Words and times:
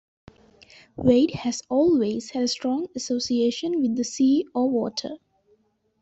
Wade 0.95 1.35
has 1.35 1.61
always 1.69 2.31
had 2.31 2.41
a 2.41 2.47
strong 2.47 2.87
association 2.95 3.83
with 3.83 3.97
the 3.97 4.03
sea 4.03 4.47
or 4.51 4.67
water. 4.67 5.15